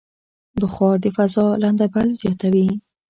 بخار 0.61 0.95
د 1.03 1.05
فضا 1.17 1.45
لندبل 1.61 2.07
زیاتوي. 2.21 2.67